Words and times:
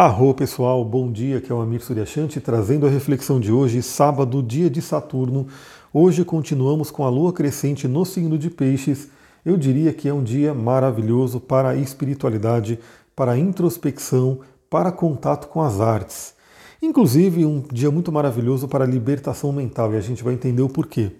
Arro 0.00 0.32
pessoal, 0.32 0.84
bom 0.84 1.10
dia, 1.10 1.40
que 1.40 1.50
é 1.50 1.54
o 1.56 1.60
Amir 1.60 1.82
Suryashanti 1.82 2.40
trazendo 2.40 2.86
a 2.86 2.88
reflexão 2.88 3.40
de 3.40 3.50
hoje, 3.50 3.82
sábado, 3.82 4.40
dia 4.40 4.70
de 4.70 4.80
Saturno. 4.80 5.48
Hoje 5.92 6.24
continuamos 6.24 6.88
com 6.88 7.04
a 7.04 7.10
lua 7.10 7.32
crescente 7.32 7.88
no 7.88 8.04
signo 8.04 8.38
de 8.38 8.48
Peixes. 8.48 9.08
Eu 9.44 9.56
diria 9.56 9.92
que 9.92 10.08
é 10.08 10.14
um 10.14 10.22
dia 10.22 10.54
maravilhoso 10.54 11.40
para 11.40 11.70
a 11.70 11.74
espiritualidade, 11.74 12.78
para 13.16 13.32
a 13.32 13.38
introspecção, 13.38 14.38
para 14.70 14.92
contato 14.92 15.48
com 15.48 15.60
as 15.60 15.80
artes. 15.80 16.32
Inclusive, 16.80 17.44
um 17.44 17.64
dia 17.72 17.90
muito 17.90 18.12
maravilhoso 18.12 18.68
para 18.68 18.84
a 18.84 18.88
libertação 18.88 19.50
mental, 19.50 19.92
e 19.92 19.96
a 19.96 20.00
gente 20.00 20.22
vai 20.22 20.32
entender 20.32 20.62
o 20.62 20.68
porquê. 20.68 21.10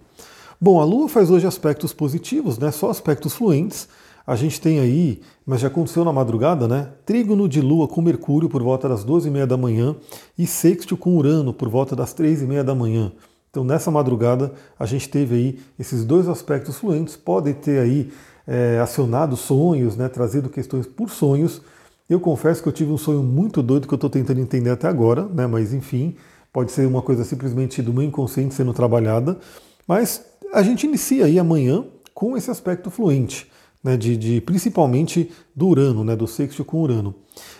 Bom, 0.61 0.81
a 0.81 0.85
lua 0.85 1.09
faz 1.09 1.33
hoje 1.33 1.49
aspectos 1.49 1.93
positivos, 1.93 2.59
né? 2.59 2.71
Só 2.71 2.91
aspectos 2.91 3.35
fluentes 3.35 3.89
a 4.29 4.37
gente 4.37 4.61
tem 4.61 4.79
aí, 4.79 5.23
mas 5.47 5.63
já 5.63 5.69
aconteceu 5.69 6.05
na 6.05 6.13
madrugada, 6.13 6.69
né? 6.69 6.89
Trígono 7.07 7.49
de 7.49 7.63
Lua 7.63 7.89
com 7.89 8.03
Mercúrio 8.03 8.47
por 8.47 8.63
volta 8.63 8.87
das 8.87 9.03
12h30 9.03 9.47
da 9.47 9.57
manhã 9.57 9.97
e 10.37 10.47
sexto 10.47 10.99
com 10.99 11.17
Urano 11.17 11.51
por 11.55 11.71
volta 11.71 11.97
das 11.97 12.13
3h30 12.15 12.63
da 12.63 12.75
manhã. 12.75 13.11
Então 13.49 13.65
nessa 13.65 13.91
madrugada 13.91 14.53
a 14.79 14.85
gente 14.85 15.09
teve 15.09 15.35
aí 15.35 15.59
esses 15.79 16.05
dois 16.05 16.29
aspectos 16.29 16.77
fluentes, 16.77 17.17
podem 17.17 17.55
ter 17.55 17.79
aí 17.79 18.13
é, 18.47 18.79
acionado 18.83 19.35
sonhos, 19.35 19.97
né? 19.97 20.11
Trazido 20.11 20.51
questões 20.51 20.87
por 20.87 21.09
sonhos. 21.09 21.63
Eu 22.07 22.21
confesso 22.21 22.63
que 22.63 22.69
eu 22.69 22.73
tive 22.73 22.93
um 22.93 22.99
sonho 22.99 23.23
muito 23.23 23.63
doido 23.63 23.89
que 23.89 23.95
eu 23.95 23.97
estou 23.97 24.11
tentando 24.11 24.43
entender 24.43 24.69
até 24.69 24.89
agora, 24.89 25.25
né? 25.25 25.47
Mas 25.47 25.73
enfim, 25.73 26.15
pode 26.53 26.71
ser 26.71 26.87
uma 26.87 27.01
coisa 27.01 27.25
simplesmente 27.25 27.81
do 27.81 27.95
meu 27.95 28.03
inconsciente 28.03 28.55
sendo 28.55 28.75
trabalhada. 28.75 29.39
Mas 29.87 30.23
a 30.53 30.63
gente 30.63 30.87
inicia 30.87 31.25
aí 31.25 31.39
amanhã 31.39 31.83
com 32.13 32.37
esse 32.37 32.51
aspecto 32.51 32.91
fluente 32.91 33.49
né, 33.83 33.97
de, 33.97 34.17
de, 34.17 34.41
principalmente 34.41 35.31
do 35.55 35.69
Urano, 35.69 36.05
né, 36.05 36.17
do 36.17 36.27
sexto 36.27 36.65
com 36.65 36.83
Urano. 36.83 37.15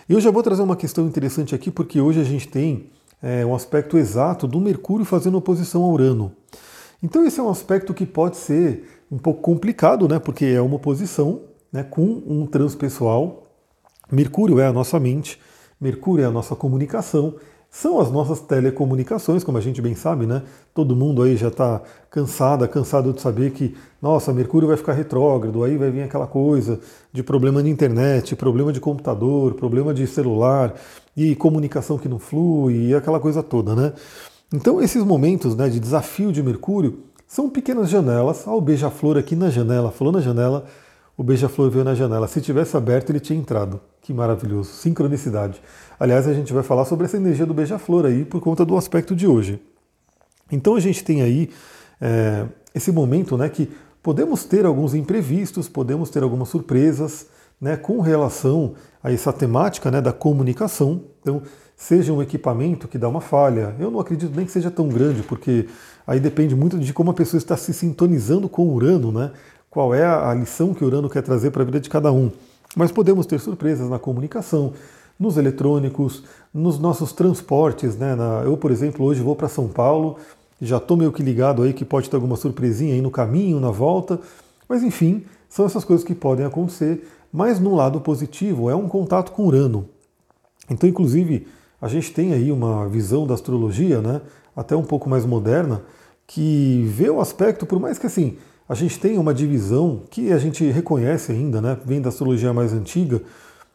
E 0.07 0.13
eu 0.13 0.19
já 0.19 0.31
vou 0.31 0.43
trazer 0.43 0.61
uma 0.61 0.75
questão 0.75 1.05
interessante 1.07 1.55
aqui, 1.55 1.71
porque 1.71 2.01
hoje 2.01 2.19
a 2.19 2.23
gente 2.23 2.47
tem 2.47 2.89
é, 3.21 3.45
um 3.45 3.55
aspecto 3.55 3.97
exato 3.97 4.47
do 4.47 4.59
Mercúrio 4.59 5.05
fazendo 5.05 5.37
oposição 5.37 5.83
ao 5.83 5.91
Urano. 5.91 6.31
Então 7.01 7.25
esse 7.25 7.39
é 7.39 7.43
um 7.43 7.49
aspecto 7.49 7.93
que 7.93 8.05
pode 8.05 8.37
ser 8.37 9.01
um 9.11 9.17
pouco 9.17 9.41
complicado, 9.41 10.07
né, 10.07 10.19
porque 10.19 10.45
é 10.45 10.61
uma 10.61 10.75
oposição 10.75 11.41
né, 11.71 11.83
com 11.83 12.03
um 12.25 12.45
transpessoal. 12.45 13.47
Mercúrio 14.11 14.59
é 14.59 14.67
a 14.67 14.73
nossa 14.73 14.99
mente, 14.99 15.39
Mercúrio 15.79 16.23
é 16.23 16.27
a 16.27 16.31
nossa 16.31 16.55
comunicação, 16.55 17.35
são 17.71 17.99
as 17.99 18.11
nossas 18.11 18.39
telecomunicações, 18.39 19.43
como 19.43 19.57
a 19.57 19.61
gente 19.61 19.81
bem 19.81 19.93
sabe, 19.93 20.25
né? 20.25 20.41
Todo 20.73 20.95
mundo 20.95 21.21
aí 21.21 21.37
já 21.37 21.49
está 21.49 21.81
cansada, 22.09 22.67
cansado 22.67 23.13
de 23.13 23.21
saber 23.21 23.51
que, 23.51 23.75
nossa, 24.01 24.33
Mercúrio 24.33 24.67
vai 24.67 24.75
ficar 24.75 24.93
retrógrado, 24.93 25.63
aí 25.63 25.77
vai 25.77 25.91
vir 25.91 26.01
aquela 26.01 26.25
coisa 26.25 26.79
de 27.13 27.21
problema 27.21 27.61
de 27.61 27.69
internet, 27.69 28.35
problema 28.35 28.73
de 28.73 28.79
computador, 28.79 29.53
problema 29.53 29.93
de 29.93 30.07
celular 30.07 30.73
e 31.15 31.35
comunicação 31.35 31.97
que 31.97 32.09
não 32.09 32.17
flui 32.17 32.87
e 32.87 32.95
aquela 32.95 33.19
coisa 33.19 33.43
toda, 33.43 33.75
né? 33.75 33.93
Então 34.51 34.81
esses 34.81 35.03
momentos 35.03 35.55
né, 35.55 35.69
de 35.69 35.79
desafio 35.79 36.31
de 36.31 36.41
Mercúrio 36.41 37.03
são 37.27 37.47
pequenas 37.47 37.87
janelas. 37.87 38.47
Olha 38.47 38.57
o 38.57 38.61
beija-flor 38.61 39.15
aqui 39.15 39.35
na 39.35 39.51
janela, 39.51 39.91
falou 39.91 40.11
na 40.11 40.21
janela, 40.21 40.65
o 41.19 41.23
beija-flor 41.23 41.69
veio 41.69 41.83
na 41.83 41.93
janela. 41.93 42.29
Se 42.29 42.39
tivesse 42.39 42.77
aberto, 42.77 43.09
ele 43.09 43.19
tinha 43.19 43.37
entrado. 43.37 43.81
Que 44.01 44.13
maravilhoso, 44.13 44.71
sincronicidade. 44.71 45.61
Aliás, 45.99 46.25
a 46.25 46.33
gente 46.33 46.53
vai 46.53 46.63
falar 46.63 46.85
sobre 46.85 47.07
essa 47.07 47.17
energia 47.17 47.45
do 47.45 47.53
beija-flor 47.53 48.05
aí 48.05 48.23
por 48.23 48.39
conta 48.39 48.63
do 48.63 48.77
aspecto 48.77 49.13
de 49.13 49.27
hoje. 49.27 49.61
Então 50.49 50.75
a 50.75 50.79
gente 50.79 51.03
tem 51.03 51.21
aí 51.21 51.49
é, 51.99 52.45
esse 52.73 52.89
momento 52.89 53.37
né, 53.37 53.49
que 53.49 53.69
podemos 54.01 54.45
ter 54.45 54.65
alguns 54.65 54.95
imprevistos, 54.95 55.67
podemos 55.67 56.09
ter 56.09 56.23
algumas 56.23 56.47
surpresas 56.47 57.27
né, 57.59 57.75
com 57.75 57.99
relação 57.99 58.75
a 59.03 59.11
essa 59.11 59.33
temática 59.33 59.91
né, 59.91 59.99
da 59.99 60.13
comunicação. 60.13 61.03
Então, 61.21 61.41
seja 61.75 62.13
um 62.13 62.21
equipamento 62.21 62.87
que 62.87 62.97
dá 62.97 63.09
uma 63.09 63.19
falha, 63.19 63.75
eu 63.77 63.91
não 63.91 63.99
acredito 63.99 64.33
nem 64.33 64.45
que 64.45 64.53
seja 64.53 64.71
tão 64.71 64.87
grande, 64.87 65.21
porque 65.23 65.67
aí 66.07 66.17
depende 66.21 66.55
muito 66.55 66.79
de 66.79 66.93
como 66.93 67.11
a 67.11 67.13
pessoa 67.13 67.37
está 67.37 67.57
se 67.57 67.73
sintonizando 67.73 68.47
com 68.47 68.69
Urano, 68.69 69.11
né? 69.11 69.31
Qual 69.69 69.93
é 69.93 70.03
a 70.03 70.33
lição 70.33 70.73
que 70.73 70.83
Urano 70.83 71.09
quer 71.09 71.21
trazer 71.21 71.51
para 71.51 71.61
a 71.61 71.65
vida 71.65 71.79
de 71.79 71.89
cada 71.89 72.11
um. 72.11 72.31
Mas 72.75 72.91
podemos 72.91 73.25
ter 73.25 73.39
surpresas 73.39 73.89
na 73.89 73.99
comunicação, 73.99 74.73
nos 75.19 75.37
eletrônicos, 75.37 76.23
nos 76.53 76.79
nossos 76.79 77.13
transportes. 77.13 77.95
Né? 77.95 78.15
Eu, 78.45 78.57
por 78.57 78.71
exemplo, 78.71 79.05
hoje 79.05 79.21
vou 79.21 79.35
para 79.35 79.47
São 79.47 79.67
Paulo, 79.67 80.17
já 80.61 80.77
estou 80.77 80.97
meio 80.97 81.11
que 81.11 81.21
ligado 81.21 81.63
aí 81.63 81.73
que 81.73 81.85
pode 81.85 82.09
ter 82.09 82.15
alguma 82.15 82.35
surpresinha 82.35 82.93
aí 82.93 83.01
no 83.01 83.11
caminho, 83.11 83.59
na 83.59 83.71
volta. 83.71 84.19
Mas 84.67 84.83
enfim, 84.83 85.23
são 85.47 85.65
essas 85.65 85.83
coisas 85.83 86.05
que 86.05 86.15
podem 86.15 86.45
acontecer. 86.45 87.07
Mas 87.31 87.59
no 87.59 87.75
lado 87.75 88.01
positivo 88.01 88.69
é 88.69 88.75
um 88.75 88.87
contato 88.87 89.31
com 89.31 89.45
Urano. 89.45 89.87
Então, 90.69 90.89
inclusive, 90.89 91.47
a 91.81 91.87
gente 91.87 92.11
tem 92.11 92.33
aí 92.33 92.51
uma 92.51 92.87
visão 92.87 93.25
da 93.25 93.33
astrologia, 93.33 94.01
né, 94.01 94.21
até 94.55 94.75
um 94.75 94.83
pouco 94.83 95.09
mais 95.09 95.25
moderna, 95.25 95.81
que 96.27 96.83
vê 96.87 97.09
o 97.09 97.19
aspecto, 97.19 97.65
por 97.65 97.79
mais 97.79 97.97
que 97.97 98.05
assim, 98.05 98.37
a 98.69 98.75
gente 98.75 98.99
tenha 98.99 99.19
uma 99.19 99.33
divisão 99.33 100.03
que 100.11 100.31
a 100.31 100.37
gente 100.37 100.63
reconhece 100.69 101.31
ainda, 101.31 101.59
né, 101.59 101.75
vem 101.83 101.99
da 101.99 102.09
astrologia 102.09 102.53
mais 102.53 102.71
antiga, 102.71 103.19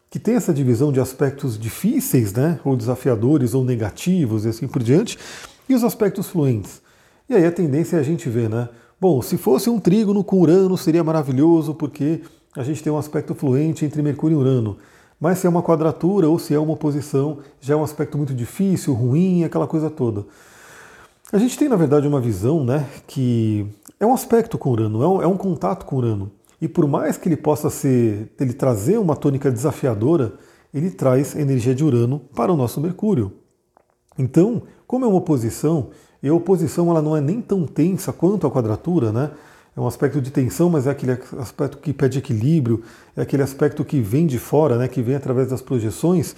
que 0.09 0.17
tem 0.17 0.35
essa 0.35 0.53
divisão 0.53 0.89
de 0.89 1.01
aspectos 1.01 1.59
difíceis, 1.59 2.31
né, 2.31 2.61
ou 2.63 2.77
desafiadores, 2.77 3.53
ou 3.53 3.65
negativos 3.65 4.45
e 4.45 4.47
assim 4.47 4.69
por 4.69 4.81
diante, 4.81 5.19
e 5.67 5.75
os 5.75 5.83
aspectos 5.83 6.29
fluentes. 6.29 6.81
E 7.27 7.35
aí 7.35 7.45
a 7.45 7.51
tendência 7.51 7.97
é 7.97 7.99
a 7.99 8.03
gente 8.03 8.29
ver, 8.29 8.49
né? 8.49 8.69
Bom, 9.01 9.21
se 9.21 9.35
fosse 9.35 9.69
um 9.69 9.79
trígono 9.79 10.23
com 10.23 10.39
Urano 10.39 10.77
seria 10.77 11.03
maravilhoso, 11.03 11.73
porque 11.73 12.21
a 12.55 12.63
gente 12.63 12.81
tem 12.81 12.93
um 12.93 12.97
aspecto 12.97 13.35
fluente 13.35 13.83
entre 13.83 14.01
Mercúrio 14.01 14.37
e 14.37 14.39
Urano. 14.39 14.77
Mas 15.19 15.39
se 15.39 15.47
é 15.47 15.49
uma 15.49 15.61
quadratura 15.61 16.29
ou 16.29 16.39
se 16.39 16.53
é 16.53 16.59
uma 16.59 16.73
oposição, 16.73 17.39
já 17.59 17.73
é 17.73 17.77
um 17.77 17.83
aspecto 17.83 18.17
muito 18.17 18.33
difícil, 18.33 18.93
ruim, 18.93 19.43
aquela 19.43 19.67
coisa 19.67 19.89
toda. 19.89 20.25
A 21.33 21.37
gente 21.39 21.57
tem, 21.57 21.67
na 21.67 21.75
verdade, 21.75 22.07
uma 22.07 22.21
visão 22.21 22.63
né, 22.63 22.87
que 23.07 23.65
é 23.99 24.05
um 24.05 24.13
aspecto 24.13 24.57
com 24.57 24.69
Urano, 24.69 25.01
é 25.01 25.07
um, 25.07 25.21
é 25.23 25.27
um 25.27 25.37
contato 25.37 25.85
com 25.85 25.95
Urano. 25.95 26.31
E 26.61 26.67
por 26.67 26.87
mais 26.87 27.17
que 27.17 27.27
ele 27.27 27.35
possa 27.35 27.69
ser, 27.69 28.31
ele 28.39 28.53
trazer 28.53 28.99
uma 28.99 29.15
tônica 29.15 29.51
desafiadora, 29.51 30.33
ele 30.73 30.91
traz 30.91 31.35
energia 31.35 31.73
de 31.73 31.83
Urano 31.83 32.19
para 32.35 32.53
o 32.53 32.55
nosso 32.55 32.79
Mercúrio. 32.79 33.33
Então, 34.17 34.63
como 34.85 35.03
é 35.03 35.07
uma 35.07 35.17
oposição, 35.17 35.89
e 36.21 36.29
a 36.29 36.33
oposição 36.33 36.89
ela 36.91 37.01
não 37.01 37.17
é 37.17 37.21
nem 37.21 37.41
tão 37.41 37.65
tensa 37.65 38.13
quanto 38.13 38.45
a 38.45 38.51
quadratura, 38.51 39.11
né? 39.11 39.31
É 39.75 39.81
um 39.81 39.87
aspecto 39.87 40.21
de 40.21 40.31
tensão, 40.31 40.69
mas 40.69 40.87
é 40.87 40.91
aquele 40.91 41.11
aspecto 41.37 41.79
que 41.79 41.91
pede 41.91 42.19
equilíbrio, 42.19 42.81
é 43.15 43.21
aquele 43.21 43.43
aspecto 43.43 43.83
que 43.83 43.99
vem 43.99 44.25
de 44.25 44.39
fora, 44.39 44.77
né? 44.77 44.87
Que 44.87 45.01
vem 45.01 45.15
através 45.15 45.49
das 45.49 45.61
projeções. 45.61 46.35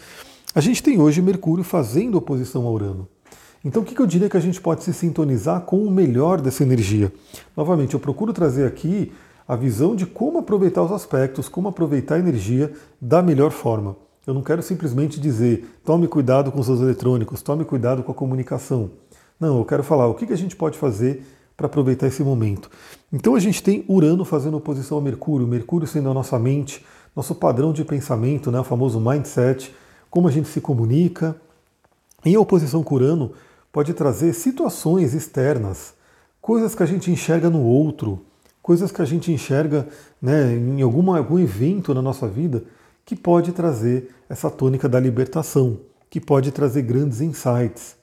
A 0.55 0.61
gente 0.61 0.81
tem 0.81 0.99
hoje 0.99 1.21
Mercúrio 1.21 1.63
fazendo 1.63 2.17
oposição 2.17 2.65
a 2.65 2.71
Urano. 2.71 3.07
Então, 3.63 3.81
o 3.81 3.85
que 3.85 4.00
eu 4.00 4.06
diria 4.06 4.29
que 4.29 4.38
a 4.38 4.41
gente 4.41 4.62
pode 4.62 4.84
se 4.84 4.94
sintonizar 4.94 5.62
com 5.62 5.84
o 5.84 5.91
melhor 5.91 6.40
dessa 6.40 6.63
energia? 6.63 7.12
Novamente, 7.56 7.94
eu 7.94 8.00
procuro 8.00 8.31
trazer 8.31 8.66
aqui 8.66 9.12
a 9.47 9.56
visão 9.56 9.95
de 9.95 10.06
como 10.06 10.40
aproveitar 10.40 10.84
os 10.84 10.91
aspectos, 10.91 11.47
como 11.47 11.69
aproveitar 11.69 12.16
a 12.16 12.19
energia 12.19 12.72
da 13.00 13.22
melhor 13.22 13.51
forma. 13.51 13.96
Eu 14.25 14.34
não 14.34 14.41
quero 14.41 14.62
simplesmente 14.62 15.22
dizer 15.22 15.79
tome 15.85 16.07
cuidado 16.07 16.51
com 16.51 16.59
os 16.59 16.66
seus 16.66 16.81
eletrônicos, 16.81 17.41
tome 17.41 17.63
cuidado 17.63 18.03
com 18.03 18.12
a 18.12 18.16
comunicação. 18.16 18.91
Não, 19.40 19.57
eu 19.57 19.66
quero 19.66 19.84
falar 19.84 20.07
o 20.07 20.16
que 20.16 20.31
a 20.34 20.38
gente 20.38 20.56
pode 20.56 20.78
fazer 20.78 21.25
para 21.56 21.67
aproveitar 21.67 22.07
esse 22.07 22.22
momento. 22.22 22.69
Então 23.12 23.35
a 23.35 23.40
gente 23.40 23.63
tem 23.63 23.85
Urano 23.88 24.25
fazendo 24.25 24.57
oposição 24.57 24.97
a 24.97 25.01
Mercúrio, 25.01 25.47
Mercúrio 25.47 25.88
sendo 25.88 26.09
a 26.09 26.13
nossa 26.13 26.38
mente, 26.38 26.85
nosso 27.16 27.34
padrão 27.34 27.72
de 27.72 27.85
pensamento, 27.85 28.51
né, 28.51 28.59
o 28.59 28.63
famoso 28.63 29.00
mindset, 29.00 29.73
como 30.09 30.28
a 30.28 30.31
gente 30.31 30.50
se 30.50 30.59
comunica. 30.59 31.35
Em 32.27 32.35
oposição 32.35 32.83
com 32.83 32.95
Urano, 32.95 33.31
pode 33.71 33.93
trazer 33.93 34.33
situações 34.33 35.13
externas, 35.13 35.93
coisas 36.41 36.75
que 36.75 36.83
a 36.83 36.85
gente 36.85 37.09
enxerga 37.09 37.49
no 37.49 37.63
outro, 37.63 38.19
coisas 38.61 38.91
que 38.91 39.01
a 39.01 39.05
gente 39.05 39.31
enxerga 39.31 39.88
né, 40.21 40.53
em 40.53 40.81
alguma, 40.81 41.17
algum 41.17 41.39
evento 41.39 41.93
na 41.93 42.01
nossa 42.01 42.27
vida 42.27 42.66
que 43.05 43.16
pode 43.16 43.53
trazer 43.53 44.13
essa 44.27 44.51
tônica 44.51 44.89
da 44.89 44.99
libertação, 44.99 45.79
que 46.09 46.19
pode 46.19 46.52
trazer 46.52 46.81
grandes 46.81 47.22
insights, 47.22 47.96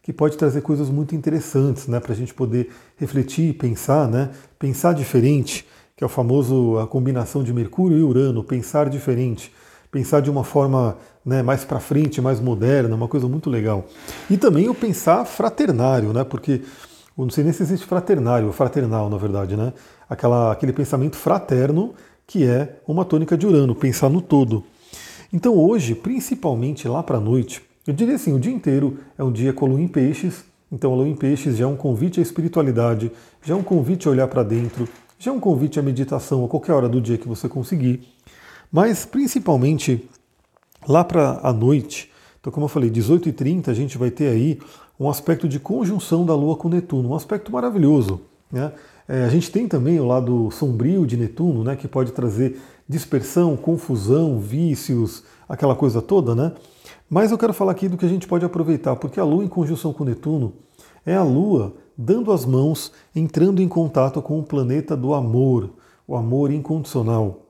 que 0.00 0.12
pode 0.12 0.36
trazer 0.36 0.60
coisas 0.60 0.88
muito 0.88 1.16
interessantes 1.16 1.88
né, 1.88 1.98
para 1.98 2.12
a 2.12 2.16
gente 2.16 2.32
poder 2.32 2.70
refletir, 2.96 3.54
pensar, 3.54 4.06
né, 4.06 4.30
pensar 4.60 4.94
diferente, 4.94 5.66
que 5.96 6.04
é 6.04 6.06
o 6.06 6.08
famoso 6.08 6.78
a 6.78 6.86
combinação 6.86 7.42
de 7.42 7.52
Mercúrio 7.52 7.98
e 7.98 8.02
Urano, 8.04 8.44
pensar 8.44 8.88
diferente, 8.88 9.52
pensar 9.92 10.20
de 10.20 10.30
uma 10.30 10.42
forma 10.42 10.96
né, 11.24 11.42
mais 11.42 11.64
para 11.64 11.78
frente, 11.78 12.20
mais 12.20 12.40
moderna, 12.40 12.96
uma 12.96 13.06
coisa 13.06 13.28
muito 13.28 13.50
legal. 13.50 13.84
E 14.28 14.38
também 14.38 14.68
o 14.68 14.74
pensar 14.74 15.24
fraternário, 15.26 16.14
né, 16.14 16.24
porque 16.24 16.62
não 17.16 17.28
sei 17.28 17.44
nem 17.44 17.52
se 17.52 17.62
existe 17.62 17.86
fraternário, 17.86 18.50
fraternal, 18.52 19.10
na 19.10 19.18
verdade, 19.18 19.54
né? 19.54 19.74
Aquela, 20.08 20.50
aquele 20.50 20.72
pensamento 20.72 21.16
fraterno 21.16 21.94
que 22.26 22.44
é 22.44 22.80
uma 22.88 23.04
tônica 23.04 23.36
de 23.36 23.46
Urano, 23.46 23.74
pensar 23.74 24.08
no 24.08 24.22
todo. 24.22 24.64
Então 25.30 25.54
hoje, 25.54 25.94
principalmente 25.94 26.88
lá 26.88 27.02
para 27.02 27.18
a 27.18 27.20
noite, 27.20 27.62
eu 27.86 27.92
diria 27.92 28.14
assim, 28.14 28.32
o 28.32 28.38
dia 28.38 28.52
inteiro 28.52 28.98
é 29.18 29.22
um 29.22 29.30
dia 29.30 29.52
com 29.52 29.66
a 29.66 29.68
lua 29.68 29.80
em 29.80 29.88
peixes, 29.88 30.44
então 30.70 30.92
a 30.92 30.96
lua 30.96 31.08
em 31.08 31.14
peixes 31.14 31.58
já 31.58 31.64
é 31.64 31.68
um 31.68 31.76
convite 31.76 32.18
à 32.18 32.22
espiritualidade, 32.22 33.12
já 33.44 33.52
é 33.52 33.56
um 33.56 33.62
convite 33.62 34.08
a 34.08 34.10
olhar 34.10 34.28
para 34.28 34.42
dentro, 34.42 34.88
já 35.18 35.30
é 35.30 35.34
um 35.34 35.40
convite 35.40 35.78
à 35.78 35.82
meditação 35.82 36.44
a 36.44 36.48
qualquer 36.48 36.72
hora 36.72 36.88
do 36.88 37.00
dia 37.00 37.18
que 37.18 37.28
você 37.28 37.48
conseguir. 37.48 38.08
Mas 38.72 39.04
principalmente 39.04 40.08
lá 40.88 41.04
para 41.04 41.40
a 41.42 41.52
noite, 41.52 42.10
Então, 42.40 42.52
como 42.52 42.64
eu 42.64 42.68
falei, 42.68 42.90
18h30 42.90 43.68
a 43.68 43.74
gente 43.74 43.96
vai 43.96 44.10
ter 44.10 44.26
aí 44.26 44.58
um 44.98 45.08
aspecto 45.08 45.46
de 45.46 45.60
conjunção 45.60 46.26
da 46.26 46.34
Lua 46.34 46.56
com 46.56 46.68
Netuno, 46.68 47.10
um 47.10 47.14
aspecto 47.14 47.52
maravilhoso. 47.52 48.20
Né? 48.50 48.72
É, 49.06 49.24
a 49.24 49.28
gente 49.28 49.50
tem 49.50 49.68
também 49.68 50.00
o 50.00 50.06
lado 50.06 50.50
sombrio 50.50 51.06
de 51.06 51.16
Netuno, 51.16 51.62
né, 51.62 51.76
que 51.76 51.86
pode 51.86 52.10
trazer 52.12 52.60
dispersão, 52.88 53.56
confusão, 53.56 54.40
vícios, 54.40 55.22
aquela 55.48 55.76
coisa 55.76 56.02
toda, 56.02 56.34
né? 56.34 56.52
Mas 57.08 57.30
eu 57.30 57.38
quero 57.38 57.52
falar 57.52 57.72
aqui 57.72 57.88
do 57.88 57.96
que 57.96 58.06
a 58.06 58.08
gente 58.08 58.26
pode 58.26 58.44
aproveitar, 58.44 58.96
porque 58.96 59.20
a 59.20 59.24
Lua 59.24 59.44
em 59.44 59.48
conjunção 59.48 59.92
com 59.92 60.04
Netuno 60.04 60.54
é 61.06 61.14
a 61.14 61.22
Lua 61.22 61.74
dando 61.96 62.32
as 62.32 62.44
mãos, 62.44 62.90
entrando 63.14 63.60
em 63.60 63.68
contato 63.68 64.20
com 64.20 64.38
o 64.38 64.42
planeta 64.42 64.96
do 64.96 65.14
amor, 65.14 65.70
o 66.08 66.16
amor 66.16 66.50
incondicional. 66.50 67.42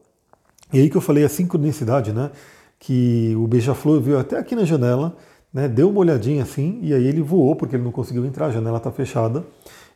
E 0.72 0.80
aí 0.80 0.90
que 0.90 0.96
eu 0.96 1.00
falei 1.00 1.24
a 1.24 1.28
sincronicidade, 1.28 2.12
né? 2.12 2.30
Que 2.78 3.34
o 3.36 3.46
beija-flor 3.46 4.00
veio 4.00 4.18
até 4.18 4.38
aqui 4.38 4.54
na 4.54 4.64
janela, 4.64 5.16
né? 5.52 5.68
Deu 5.68 5.90
uma 5.90 6.00
olhadinha 6.00 6.42
assim, 6.42 6.78
e 6.82 6.94
aí 6.94 7.06
ele 7.06 7.20
voou, 7.20 7.54
porque 7.54 7.76
ele 7.76 7.84
não 7.84 7.92
conseguiu 7.92 8.24
entrar, 8.24 8.46
a 8.46 8.50
janela 8.50 8.78
está 8.78 8.90
fechada. 8.90 9.44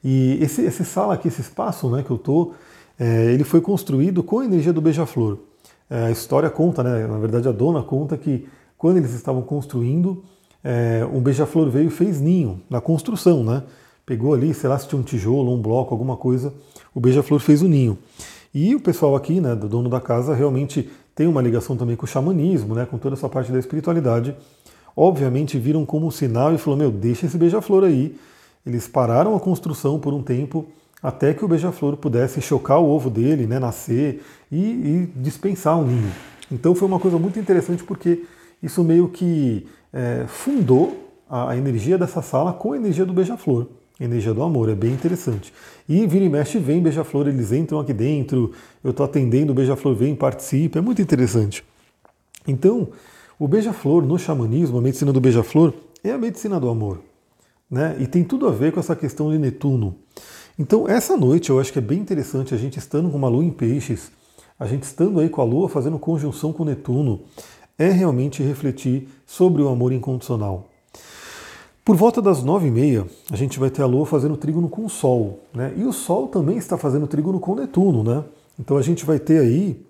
E 0.05 0.38
esse, 0.40 0.62
esse 0.62 0.84
sala 0.84 1.14
aqui, 1.14 1.28
esse 1.28 1.40
espaço 1.40 1.90
né, 1.90 2.02
que 2.02 2.11
eu 2.11 2.17
estou, 2.17 2.55
é, 2.99 3.32
ele 3.32 3.44
foi 3.44 3.61
construído 3.61 4.23
com 4.23 4.40
a 4.40 4.44
energia 4.44 4.73
do 4.73 4.81
beija-flor. 4.81 5.38
É, 5.88 6.06
a 6.06 6.11
história 6.11 6.50
conta, 6.50 6.82
né, 6.82 7.06
na 7.06 7.19
verdade 7.19 7.49
a 7.49 7.52
dona 7.52 7.82
conta 7.82 8.17
que 8.17 8.46
quando 8.76 8.99
eles 8.99 9.14
estavam 9.14 9.43
construindo, 9.43 10.23
é, 10.62 11.06
um 11.12 11.20
beija-flor 11.20 11.70
veio 11.70 11.88
e 11.88 11.90
fez 11.90 12.20
ninho 12.20 12.61
na 12.69 12.81
construção, 12.81 13.43
né? 13.43 13.62
Pegou 14.05 14.34
ali, 14.34 14.55
sei 14.55 14.69
lá 14.69 14.78
se 14.78 14.87
tinha 14.87 15.00
um 15.00 15.02
tijolo, 15.02 15.52
um 15.52 15.61
bloco, 15.61 15.93
alguma 15.93 16.17
coisa, 16.17 16.52
o 16.94 17.00
beija-flor 17.00 17.40
fez 17.40 17.62
o 17.62 17.69
ninho. 17.69 17.99
E 18.58 18.75
o 18.75 18.81
pessoal 18.81 19.14
aqui, 19.14 19.38
né, 19.38 19.55
do 19.55 19.69
dono 19.69 19.87
da 19.87 20.00
casa, 20.00 20.35
realmente 20.35 20.88
tem 21.14 21.26
uma 21.26 21.43
ligação 21.43 21.76
também 21.76 21.94
com 21.94 22.06
o 22.06 22.08
xamanismo, 22.08 22.75
né, 22.75 22.87
com 22.91 22.97
toda 22.97 23.14
essa 23.14 23.29
parte 23.29 23.53
da 23.53 23.58
espiritualidade. 23.58 24.35
Obviamente 24.97 25.58
viram 25.58 25.85
como 25.85 26.06
um 26.06 26.11
sinal 26.11 26.55
e 26.55 26.56
falou: 26.56 26.79
meu, 26.79 26.91
deixa 26.91 27.26
esse 27.26 27.37
beija-flor 27.37 27.85
aí, 27.85 28.17
eles 28.64 28.88
pararam 28.88 29.37
a 29.37 29.41
construção 29.41 30.00
por 30.00 30.14
um 30.14 30.23
tempo 30.23 30.64
até 31.03 31.35
que 31.35 31.44
o 31.44 31.49
beija-flor 31.49 31.99
pudesse 31.99 32.41
chocar 32.41 32.81
o 32.81 32.88
ovo 32.88 33.11
dele, 33.11 33.47
né, 33.47 33.58
nascer 33.58 34.23
e, 34.50 34.56
e, 34.56 35.12
dispensar 35.17 35.79
o 35.79 35.85
ninho. 35.85 36.11
Então 36.50 36.75
foi 36.75 36.88
uma 36.88 36.99
coisa 36.99 37.19
muito 37.19 37.38
interessante 37.38 37.85
porque 37.85 38.25
isso 38.62 38.82
meio 38.82 39.11
que 39.11 39.67
é, 39.93 40.25
fundou 40.26 41.12
a, 41.29 41.50
a, 41.50 41.56
energia 41.59 41.99
dessa 41.99 42.23
sala 42.23 42.55
com 42.55 42.73
a 42.73 42.76
energia 42.79 43.05
do 43.05 43.12
beija-flor, 43.12 43.67
energia 43.98 44.34
do 44.34 44.43
amor, 44.43 44.69
é 44.69 44.75
bem 44.75 44.93
interessante. 44.93 45.52
E 45.88 46.06
vira 46.06 46.25
e 46.25 46.28
mexe, 46.28 46.58
vem 46.58 46.82
beija-flor, 46.82 47.28
eles 47.28 47.52
entram 47.52 47.81
aqui 47.81 47.93
dentro, 47.93 48.52
eu 48.84 48.90
estou 48.90 49.04
atendendo, 49.04 49.52
o 49.52 49.54
beija-flor 49.54 49.94
vem, 49.94 50.14
participa, 50.14 50.78
é 50.78 50.82
muito 50.82 51.00
interessante. 51.00 51.64
Então, 52.46 52.88
o 53.38 53.48
beija-flor 53.48 54.04
no 54.04 54.19
xamanismo, 54.19 54.78
a 54.78 54.82
medicina 54.82 55.12
do 55.12 55.20
beija-flor, 55.20 55.72
é 56.04 56.12
a 56.12 56.19
medicina 56.19 56.60
do 56.60 56.69
amor 56.69 57.00
né? 57.70 57.96
E 57.98 58.06
tem 58.06 58.25
tudo 58.25 58.46
a 58.46 58.52
ver 58.52 58.72
com 58.72 58.81
essa 58.81 58.94
questão 58.94 59.31
de 59.31 59.38
Netuno. 59.38 59.96
Então, 60.58 60.88
essa 60.88 61.16
noite 61.16 61.50
eu 61.50 61.60
acho 61.60 61.72
que 61.72 61.78
é 61.78 61.82
bem 61.82 61.99
interessante 61.99 62.54
a 62.54 62.56
gente 62.56 62.78
estando 62.78 63.10
com 63.10 63.16
uma 63.16 63.28
lua 63.28 63.44
em 63.44 63.50
peixes, 63.50 64.10
a 64.58 64.66
gente 64.66 64.84
estando 64.84 65.20
aí 65.20 65.28
com 65.28 65.42
a 65.42 65.44
lua 65.44 65.69
fazendo 65.69 65.99
conjunção 65.99 66.52
com 66.52 66.64
Netuno, 66.64 67.20
é 67.78 67.90
realmente 67.90 68.42
refletir 68.42 69.08
sobre 69.26 69.60
o 69.60 69.69
amor 69.69 69.92
incondicional. 69.92 70.70
Por 71.87 71.94
volta 71.94 72.21
das 72.21 72.43
nove 72.43 72.67
e 72.67 72.71
meia, 72.73 73.06
a 73.31 73.37
gente 73.37 73.61
vai 73.61 73.71
ter 73.71 73.81
a 73.81 73.87
Lua 73.87 74.05
fazendo 74.05 74.37
trígono 74.37 74.69
com 74.69 74.85
o 74.85 74.91
Sol, 74.91 75.44
né? 75.55 75.73
E 75.77 75.85
o 75.85 75.93
Sol 75.93 76.27
também 76.27 76.59
está 76.59 76.77
fazendo 76.77 77.06
trígono 77.06 77.38
com 77.38 77.55
Netuno, 77.55 78.03
né? 78.03 78.25
Então 78.59 78.77
a 78.77 78.83
gente 78.83 79.06
vai 79.06 79.21
ter 79.21 79.38
aí 79.38 79.81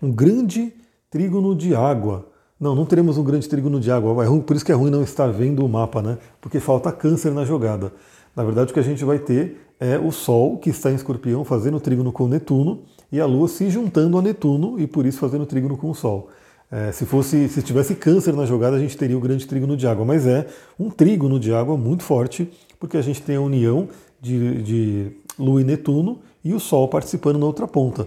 um 0.00 0.12
grande 0.12 0.72
trígono 1.10 1.56
de 1.56 1.74
água, 1.74 2.28
não, 2.60 2.72
não 2.72 2.86
teremos 2.86 3.18
um 3.18 3.24
grande 3.24 3.48
trígono 3.48 3.80
de 3.80 3.90
água. 3.90 4.22
É 4.22 4.28
ruim, 4.28 4.40
por 4.40 4.54
isso 4.54 4.64
que 4.64 4.70
é 4.70 4.74
ruim 4.76 4.92
não 4.92 5.02
estar 5.02 5.26
vendo 5.32 5.66
o 5.66 5.68
mapa, 5.68 6.00
né? 6.00 6.18
Porque 6.40 6.60
falta 6.60 6.92
câncer 6.92 7.32
na 7.32 7.44
jogada. 7.44 7.92
Na 8.36 8.44
verdade, 8.44 8.70
o 8.70 8.74
que 8.74 8.78
a 8.78 8.84
gente 8.84 9.04
vai 9.04 9.18
ter 9.18 9.56
é 9.80 9.98
o 9.98 10.12
Sol, 10.12 10.56
que 10.58 10.70
está 10.70 10.88
em 10.88 10.94
escorpião, 10.94 11.44
fazendo 11.44 11.80
trígono 11.80 12.12
com 12.12 12.28
Netuno, 12.28 12.84
e 13.10 13.18
a 13.18 13.26
Lua 13.26 13.48
se 13.48 13.68
juntando 13.68 14.18
a 14.18 14.22
Netuno 14.22 14.78
e 14.78 14.86
por 14.86 15.04
isso 15.04 15.18
fazendo 15.18 15.46
trígono 15.46 15.76
com 15.76 15.90
o 15.90 15.94
Sol. 15.96 16.28
É, 16.70 16.92
se 16.92 17.06
fosse, 17.06 17.48
se 17.48 17.62
tivesse 17.62 17.94
câncer 17.94 18.34
na 18.34 18.44
jogada, 18.44 18.76
a 18.76 18.78
gente 18.78 18.96
teria 18.96 19.16
o 19.16 19.20
grande 19.20 19.46
trígono 19.46 19.76
de 19.76 19.86
água, 19.86 20.04
mas 20.04 20.26
é 20.26 20.46
um 20.78 20.90
trígono 20.90 21.40
de 21.40 21.52
água 21.52 21.76
muito 21.76 22.02
forte, 22.02 22.50
porque 22.78 22.96
a 22.96 23.02
gente 23.02 23.22
tem 23.22 23.36
a 23.36 23.40
união 23.40 23.88
de, 24.20 24.62
de 24.62 25.12
Lua 25.38 25.60
e 25.60 25.64
Netuno 25.64 26.20
e 26.44 26.52
o 26.52 26.60
Sol 26.60 26.86
participando 26.88 27.38
na 27.38 27.46
outra 27.46 27.66
ponta. 27.66 28.06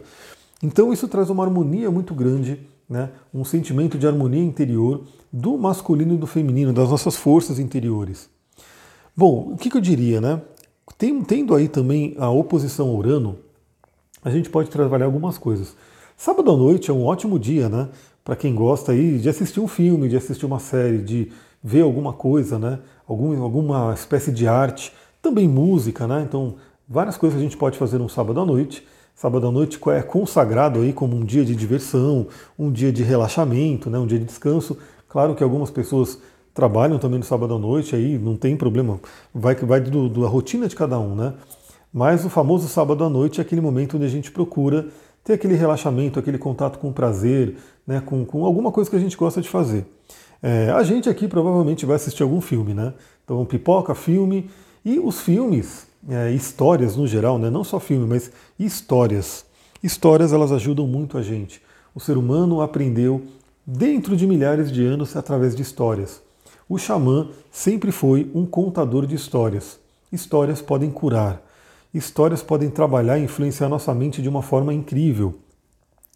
Então 0.61 0.93
isso 0.93 1.07
traz 1.07 1.29
uma 1.29 1.43
harmonia 1.43 1.89
muito 1.89 2.13
grande 2.13 2.59
né, 2.91 3.09
um 3.33 3.45
sentimento 3.45 3.97
de 3.97 4.05
harmonia 4.05 4.43
interior 4.43 5.05
do 5.31 5.57
masculino 5.57 6.13
e 6.13 6.17
do 6.17 6.27
feminino, 6.27 6.73
das 6.73 6.89
nossas 6.89 7.15
forças 7.15 7.57
interiores. 7.57 8.29
Bom, 9.15 9.53
o 9.53 9.57
que, 9.57 9.69
que 9.69 9.77
eu 9.77 9.81
diria, 9.81 10.19
né? 10.19 10.41
Tendo 10.97 11.55
aí 11.55 11.69
também 11.69 12.13
a 12.19 12.29
oposição 12.29 12.89
a 12.89 12.91
Urano, 12.91 13.39
a 14.21 14.29
gente 14.29 14.49
pode 14.49 14.69
trabalhar 14.69 15.05
algumas 15.05 15.37
coisas. 15.37 15.73
Sábado 16.23 16.51
à 16.51 16.55
noite 16.55 16.91
é 16.91 16.93
um 16.93 17.03
ótimo 17.03 17.39
dia, 17.39 17.67
né? 17.67 17.89
Para 18.23 18.35
quem 18.35 18.53
gosta 18.53 18.91
aí 18.91 19.17
de 19.17 19.27
assistir 19.27 19.59
um 19.59 19.67
filme, 19.67 20.07
de 20.07 20.15
assistir 20.15 20.45
uma 20.45 20.59
série, 20.59 20.99
de 20.99 21.31
ver 21.63 21.81
alguma 21.81 22.13
coisa, 22.13 22.59
né? 22.59 22.77
Algum, 23.07 23.41
alguma 23.41 23.91
espécie 23.91 24.31
de 24.31 24.47
arte, 24.47 24.93
também 25.19 25.47
música, 25.47 26.05
né? 26.05 26.23
Então, 26.23 26.57
várias 26.87 27.17
coisas 27.17 27.39
a 27.39 27.41
gente 27.41 27.57
pode 27.57 27.75
fazer 27.75 27.97
no 27.97 28.07
sábado 28.07 28.39
à 28.39 28.45
noite. 28.45 28.85
Sábado 29.15 29.47
à 29.47 29.51
noite 29.51 29.79
é 29.87 30.03
consagrado 30.03 30.81
aí 30.81 30.93
como 30.93 31.15
um 31.15 31.25
dia 31.25 31.43
de 31.43 31.55
diversão, 31.55 32.27
um 32.55 32.71
dia 32.71 32.91
de 32.91 33.01
relaxamento, 33.01 33.89
né, 33.89 33.97
um 33.97 34.05
dia 34.05 34.19
de 34.19 34.25
descanso. 34.25 34.77
Claro 35.09 35.33
que 35.33 35.41
algumas 35.41 35.71
pessoas 35.71 36.19
trabalham 36.53 36.99
também 36.99 37.17
no 37.17 37.25
sábado 37.25 37.55
à 37.55 37.57
noite, 37.57 37.95
aí 37.95 38.19
não 38.19 38.35
tem 38.35 38.55
problema, 38.55 38.99
vai 39.33 39.55
vai 39.55 39.81
do, 39.81 40.07
da 40.07 40.27
rotina 40.27 40.67
de 40.67 40.75
cada 40.75 40.99
um, 40.99 41.15
né? 41.15 41.33
Mas 41.91 42.23
o 42.23 42.29
famoso 42.29 42.67
sábado 42.67 43.03
à 43.03 43.09
noite 43.09 43.39
é 43.39 43.41
aquele 43.41 43.59
momento 43.59 43.97
onde 43.97 44.05
a 44.05 44.09
gente 44.09 44.31
procura 44.31 44.87
ter 45.23 45.33
aquele 45.33 45.55
relaxamento, 45.55 46.19
aquele 46.19 46.37
contato 46.37 46.79
com 46.79 46.91
prazer, 46.91 47.57
né, 47.85 48.01
com, 48.05 48.25
com 48.25 48.45
alguma 48.45 48.71
coisa 48.71 48.89
que 48.89 48.95
a 48.95 48.99
gente 48.99 49.17
gosta 49.17 49.41
de 49.41 49.49
fazer. 49.49 49.85
É, 50.41 50.71
a 50.71 50.81
gente 50.83 51.09
aqui 51.09 51.27
provavelmente 51.27 51.85
vai 51.85 51.95
assistir 51.95 52.23
algum 52.23 52.41
filme, 52.41 52.73
né? 52.73 52.93
Então 53.23 53.45
pipoca, 53.45 53.93
filme 53.93 54.49
e 54.83 54.97
os 54.97 55.21
filmes 55.21 55.87
é, 56.09 56.31
histórias 56.31 56.95
no 56.95 57.05
geral, 57.05 57.37
né? 57.37 57.49
não 57.49 57.63
só 57.63 57.79
filme, 57.79 58.07
mas 58.07 58.31
histórias. 58.59 59.45
Histórias 59.83 60.33
elas 60.33 60.51
ajudam 60.51 60.87
muito 60.87 61.17
a 61.17 61.21
gente. 61.21 61.61
O 61.93 61.99
ser 61.99 62.17
humano 62.17 62.61
aprendeu 62.61 63.21
dentro 63.65 64.15
de 64.15 64.25
milhares 64.25 64.71
de 64.71 64.83
anos 64.85 65.15
através 65.15 65.55
de 65.55 65.61
histórias. 65.61 66.21
O 66.67 66.77
xamã 66.77 67.29
sempre 67.51 67.91
foi 67.91 68.31
um 68.33 68.45
contador 68.45 69.05
de 69.05 69.15
histórias. 69.15 69.79
Histórias 70.11 70.61
podem 70.61 70.89
curar. 70.89 71.41
Histórias 71.93 72.41
podem 72.41 72.69
trabalhar 72.69 73.17
e 73.17 73.23
influenciar 73.23 73.67
nossa 73.67 73.93
mente 73.93 74.21
de 74.21 74.29
uma 74.29 74.41
forma 74.41 74.73
incrível. 74.73 75.35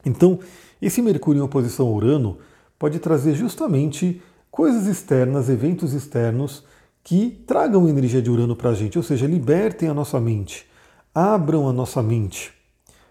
Então, 0.05 0.39
esse 0.82 1.01
Mercúrio 1.01 1.39
em 1.39 1.44
oposição 1.44 1.88
a 1.88 1.91
Urano 1.91 2.38
pode 2.77 3.00
trazer 3.00 3.34
justamente 3.34 4.22
coisas 4.51 4.88
externas, 4.88 5.50
eventos 5.50 5.94
externos 5.94 6.63
que 7.03 7.44
tragam 7.46 7.89
energia 7.89 8.22
de 8.22 8.29
Urano 8.29 8.55
para 8.55 8.70
a 8.70 8.74
gente, 8.74 8.98
ou 8.98 9.03
seja, 9.03 9.27
libertem 9.27 9.89
a 9.89 9.94
nossa 9.94 10.20
mente, 10.20 10.65
abram 11.13 11.67
a 11.67 11.74
nossa 11.74 12.01
mente. 12.01 12.53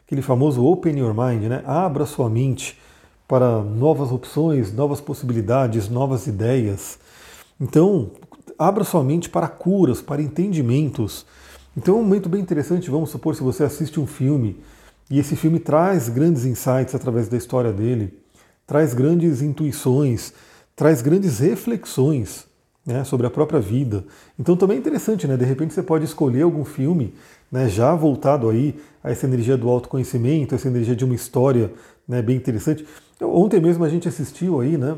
Aquele 0.07 0.23
famoso 0.23 0.65
open 0.65 0.99
your 0.99 1.15
mind, 1.15 1.45
né? 1.45 1.63
Abra 1.67 2.07
sua 2.07 2.29
mente 2.29 2.79
para 3.27 3.63
novas 3.63 4.13
opções, 4.13 4.73
novas 4.73 5.01
possibilidades, 5.01 5.89
novas 5.89 6.27
ideias. 6.27 6.99
Então, 7.61 8.11
abra 8.59 8.85
sua 8.85 9.03
mente 9.03 9.29
para 9.29 9.49
curas, 9.49 10.03
para 10.03 10.21
entendimentos. 10.21 11.25
Então 11.77 11.97
é 11.97 11.99
um 11.99 12.05
momento 12.05 12.29
bem 12.29 12.41
interessante, 12.41 12.91
vamos 12.91 13.11
supor, 13.11 13.35
se 13.35 13.43
você 13.43 13.65
assiste 13.65 13.99
um 13.99 14.07
filme 14.07 14.61
e 15.11 15.19
esse 15.19 15.37
filme 15.37 15.59
traz 15.59 16.09
grandes 16.09 16.45
insights 16.45 16.95
através 16.95 17.29
da 17.29 17.37
história 17.37 17.73
dele, 17.73 18.19
traz 18.67 18.95
grandes 18.95 19.43
intuições, 19.43 20.33
traz 20.77 21.03
grandes 21.03 21.41
reflexões 21.41 22.47
né, 22.87 23.03
sobre 23.05 23.27
a 23.27 23.31
própria 23.31 23.61
vida. 23.61 24.05
Então 24.39 24.57
também 24.57 24.77
é 24.77 24.81
interessante, 24.81 25.27
né? 25.27 25.37
De 25.37 25.45
repente 25.45 25.75
você 25.75 25.83
pode 25.83 26.05
escolher 26.05 26.43
algum 26.43 26.65
filme 26.65 27.15
né, 27.51 27.69
já 27.69 27.95
voltado 27.95 28.49
aí 28.49 28.79
a 29.03 29.11
essa 29.11 29.27
energia 29.27 29.57
do 29.57 29.69
autoconhecimento, 29.69 30.55
essa 30.55 30.69
energia 30.69 30.95
de 30.95 31.05
uma 31.05 31.15
história 31.15 31.73
né, 32.07 32.21
bem 32.21 32.37
interessante. 32.37 32.87
Então, 33.17 33.35
ontem 33.35 33.61
mesmo 33.61 33.85
a 33.85 33.89
gente 33.89 34.09
assistiu 34.09 34.61
aí, 34.61 34.77
né? 34.77 34.97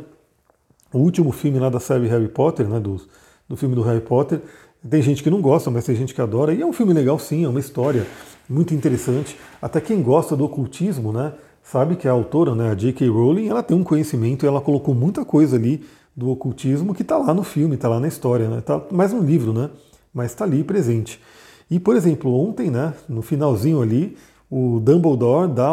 O 0.92 0.98
último 0.98 1.32
filme 1.32 1.58
lá 1.58 1.68
da 1.68 1.80
série 1.80 2.06
Harry 2.08 2.28
Potter, 2.28 2.66
né? 2.66 2.80
Do, 2.80 3.00
do 3.48 3.56
filme 3.56 3.74
do 3.74 3.82
Harry 3.82 4.00
Potter. 4.00 4.40
Tem 4.88 5.02
gente 5.02 5.22
que 5.22 5.30
não 5.30 5.40
gosta, 5.40 5.70
mas 5.70 5.84
tem 5.84 5.96
gente 5.96 6.14
que 6.14 6.20
adora. 6.20 6.54
E 6.54 6.62
é 6.62 6.66
um 6.66 6.72
filme 6.72 6.92
legal, 6.92 7.18
sim, 7.18 7.44
é 7.44 7.48
uma 7.48 7.60
história 7.60 8.06
muito 8.48 8.74
interessante. 8.74 9.36
Até 9.60 9.80
quem 9.80 10.02
gosta 10.02 10.36
do 10.36 10.44
ocultismo, 10.44 11.12
né? 11.12 11.32
Sabe 11.62 11.96
que 11.96 12.06
a 12.06 12.12
autora, 12.12 12.54
né, 12.54 12.70
a 12.70 12.74
J.K. 12.74 13.08
Rowling, 13.08 13.48
ela 13.48 13.62
tem 13.62 13.76
um 13.76 13.82
conhecimento, 13.82 14.46
ela 14.46 14.60
colocou 14.60 14.94
muita 14.94 15.24
coisa 15.24 15.56
ali 15.56 15.84
do 16.14 16.30
ocultismo 16.30 16.94
que 16.94 17.02
está 17.02 17.18
lá 17.18 17.34
no 17.34 17.42
filme, 17.42 17.74
está 17.74 17.88
lá 17.88 17.98
na 17.98 18.06
história, 18.06 18.48
né? 18.48 18.60
Tá 18.60 18.80
mais 18.90 19.12
no 19.12 19.20
livro, 19.20 19.52
né? 19.52 19.70
Mas 20.14 20.30
está 20.30 20.44
ali 20.44 20.62
presente. 20.62 21.20
E, 21.68 21.80
por 21.80 21.96
exemplo, 21.96 22.32
ontem, 22.32 22.70
né, 22.70 22.94
no 23.08 23.20
finalzinho 23.20 23.82
ali, 23.82 24.16
o 24.48 24.78
Dumbledore 24.78 25.50
dá, 25.50 25.70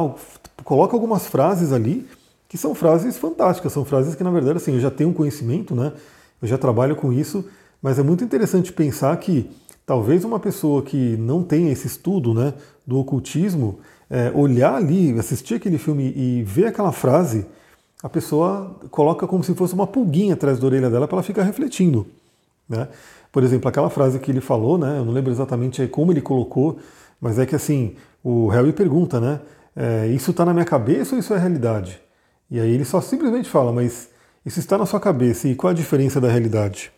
coloca 0.64 0.96
algumas 0.96 1.28
frases 1.28 1.72
ali 1.72 2.08
que 2.50 2.58
são 2.58 2.74
frases 2.74 3.18
fantásticas, 3.18 3.72
são 3.72 3.86
frases 3.86 4.16
que 4.16 4.24
na 4.24 4.32
verdade 4.32 4.58
assim, 4.58 4.74
eu 4.74 4.80
já 4.80 4.92
tenho 4.92 5.12
um 5.12 5.14
conhecimento, 5.14 5.76
né? 5.76 5.94
Eu 6.42 6.48
já 6.48 6.58
trabalho 6.58 6.96
com 6.96 7.14
isso, 7.14 7.46
mas 7.84 8.00
é 8.00 8.04
muito 8.04 8.24
interessante 8.24 8.72
pensar 8.72 9.16
que 9.18 9.52
talvez 9.86 10.24
uma 10.24 10.40
pessoa 10.40 10.82
que 10.82 11.18
não 11.18 11.44
tenha 11.44 11.70
esse 11.70 11.86
estudo, 11.86 12.34
né, 12.34 12.54
do 12.88 12.98
ocultismo, 12.98 13.80
é, 14.10 14.32
olhar 14.34 14.76
ali, 14.76 15.20
assistir 15.20 15.56
aquele 15.56 15.78
filme 15.78 16.14
e 16.16 16.44
ver 16.44 16.68
aquela 16.68 16.94
frase, 16.94 17.46
a 18.02 18.08
pessoa 18.08 18.80
coloca 18.90 19.28
como 19.28 19.44
se 19.44 19.54
fosse 19.54 19.74
uma 19.74 19.86
pulguinha 19.86 20.34
atrás 20.34 20.60
da 20.60 20.66
orelha 20.66 20.90
dela 20.90 21.10
para 21.10 21.18
ela 21.18 21.24
ficar 21.24 21.44
refletindo. 21.44 22.08
Né? 22.70 22.88
Por 23.34 23.44
exemplo, 23.44 23.68
aquela 23.68 23.90
frase 23.90 24.18
que 24.18 24.32
ele 24.32 24.40
falou, 24.40 24.78
né, 24.78 25.00
eu 25.00 25.04
não 25.04 25.12
lembro 25.12 25.32
exatamente 25.32 25.86
como 25.88 26.14
ele 26.14 26.22
colocou, 26.22 26.80
mas 27.20 27.38
é 27.38 27.46
que 27.46 27.56
assim, 27.56 27.96
o 28.24 28.48
Harry 28.48 28.72
pergunta, 28.72 29.20
né, 29.20 29.42
é, 29.76 30.08
isso 30.08 30.32
está 30.32 30.46
na 30.46 30.54
minha 30.54 30.66
cabeça 30.66 31.16
ou 31.16 31.20
isso 31.20 31.34
é 31.34 31.38
realidade? 31.38 32.00
E 32.50 32.62
aí 32.62 32.72
ele 32.72 32.86
só 32.86 33.02
simplesmente 33.02 33.50
fala, 33.50 33.74
mas 33.74 34.08
isso 34.46 34.60
está 34.60 34.78
na 34.78 34.86
sua 34.86 35.02
cabeça 35.02 35.50
e 35.50 35.56
qual 35.56 35.72
a 35.72 35.74
diferença 35.74 36.22
da 36.22 36.30
realidade? 36.30 36.94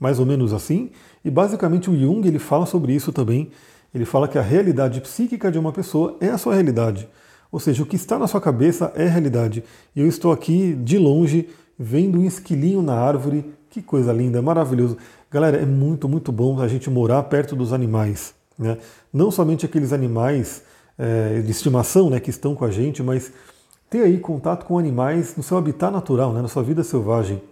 Mais 0.00 0.18
ou 0.18 0.26
menos 0.26 0.52
assim. 0.52 0.90
E 1.24 1.30
basicamente 1.30 1.90
o 1.90 1.96
Jung 1.96 2.26
ele 2.26 2.38
fala 2.38 2.66
sobre 2.66 2.94
isso 2.94 3.12
também. 3.12 3.50
Ele 3.94 4.04
fala 4.04 4.26
que 4.26 4.38
a 4.38 4.42
realidade 4.42 5.00
psíquica 5.00 5.52
de 5.52 5.58
uma 5.58 5.70
pessoa 5.70 6.16
é 6.20 6.30
a 6.30 6.38
sua 6.38 6.54
realidade. 6.54 7.08
Ou 7.52 7.60
seja, 7.60 7.82
o 7.82 7.86
que 7.86 7.96
está 7.96 8.18
na 8.18 8.26
sua 8.26 8.40
cabeça 8.40 8.92
é 8.94 9.06
realidade. 9.06 9.62
E 9.94 10.00
eu 10.00 10.06
estou 10.06 10.32
aqui 10.32 10.74
de 10.74 10.98
longe 10.98 11.48
vendo 11.78 12.18
um 12.18 12.24
esquilinho 12.24 12.80
na 12.80 12.94
árvore. 12.94 13.52
Que 13.68 13.82
coisa 13.82 14.12
linda, 14.12 14.38
é 14.38 14.40
maravilhoso. 14.40 14.96
Galera, 15.30 15.58
é 15.58 15.66
muito, 15.66 16.08
muito 16.08 16.32
bom 16.32 16.60
a 16.60 16.66
gente 16.66 16.88
morar 16.88 17.22
perto 17.24 17.54
dos 17.54 17.72
animais. 17.72 18.34
Né? 18.58 18.78
Não 19.12 19.30
somente 19.30 19.66
aqueles 19.66 19.92
animais 19.92 20.62
é, 20.98 21.40
de 21.40 21.50
estimação 21.50 22.10
né, 22.10 22.20
que 22.20 22.30
estão 22.30 22.54
com 22.54 22.64
a 22.64 22.70
gente, 22.70 23.02
mas 23.02 23.32
ter 23.88 24.02
aí 24.02 24.18
contato 24.18 24.64
com 24.64 24.78
animais 24.78 25.34
no 25.36 25.42
seu 25.42 25.56
habitat 25.56 25.92
natural, 25.92 26.32
né, 26.32 26.42
na 26.42 26.48
sua 26.48 26.62
vida 26.62 26.84
selvagem. 26.84 27.42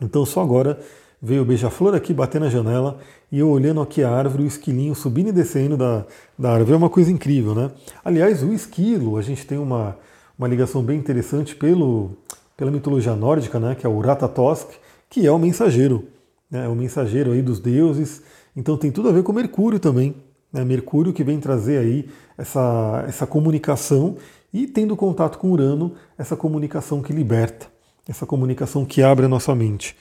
Então 0.00 0.24
só 0.24 0.42
agora 0.42 0.78
veio 1.20 1.42
o 1.42 1.44
beija-flor 1.44 1.94
aqui 1.94 2.14
bater 2.14 2.40
na 2.40 2.48
janela 2.48 2.98
e 3.30 3.38
eu 3.38 3.48
olhando 3.48 3.80
aqui 3.80 4.02
a 4.02 4.10
árvore, 4.10 4.44
o 4.44 4.46
esquilinho 4.46 4.94
subindo 4.94 5.28
e 5.28 5.32
descendo 5.32 5.76
da, 5.76 6.04
da 6.38 6.52
árvore. 6.52 6.72
É 6.72 6.76
uma 6.76 6.88
coisa 6.88 7.10
incrível, 7.10 7.54
né? 7.54 7.70
Aliás, 8.04 8.42
o 8.42 8.52
esquilo, 8.52 9.16
a 9.16 9.22
gente 9.22 9.46
tem 9.46 9.58
uma, 9.58 9.96
uma 10.38 10.48
ligação 10.48 10.82
bem 10.82 10.98
interessante 10.98 11.54
pelo, 11.54 12.12
pela 12.56 12.70
mitologia 12.70 13.14
nórdica, 13.14 13.58
né? 13.58 13.74
Que 13.74 13.86
é 13.86 13.88
o 13.88 14.00
Ratatosk, 14.00 14.70
que 15.10 15.26
é 15.26 15.32
o 15.32 15.38
mensageiro. 15.38 16.04
Né? 16.50 16.64
É 16.64 16.68
o 16.68 16.74
mensageiro 16.74 17.32
aí 17.32 17.42
dos 17.42 17.60
deuses. 17.60 18.22
Então 18.56 18.76
tem 18.76 18.90
tudo 18.90 19.08
a 19.08 19.12
ver 19.12 19.22
com 19.22 19.32
Mercúrio 19.32 19.78
também. 19.78 20.14
Né? 20.52 20.64
Mercúrio 20.64 21.12
que 21.12 21.24
vem 21.24 21.38
trazer 21.38 21.78
aí 21.78 22.08
essa, 22.36 23.04
essa 23.06 23.26
comunicação 23.26 24.16
e 24.52 24.66
tendo 24.66 24.96
contato 24.96 25.38
com 25.38 25.50
Urano, 25.50 25.94
essa 26.16 26.34
comunicação 26.34 27.02
que 27.02 27.12
liberta, 27.12 27.66
essa 28.08 28.24
comunicação 28.24 28.84
que 28.84 29.02
abre 29.02 29.26
a 29.26 29.28
nossa 29.28 29.54
mente. 29.54 29.94